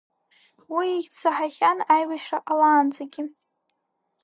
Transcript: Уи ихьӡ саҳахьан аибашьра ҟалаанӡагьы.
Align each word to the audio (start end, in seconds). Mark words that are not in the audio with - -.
Уи 0.75 0.87
ихьӡ 0.97 1.13
саҳахьан 1.21 1.79
аибашьра 1.93 2.39
ҟалаанӡагьы. 2.45 3.23